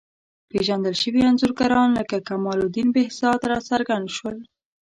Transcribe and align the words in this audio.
پېژندل 0.49 0.95
شوي 1.01 1.21
انځورګران 1.29 1.89
لکه 1.99 2.17
کمال 2.27 2.59
الدین 2.61 2.87
بهزاد 2.95 3.39
راڅرګند 3.51 4.07
شول. 4.17 4.37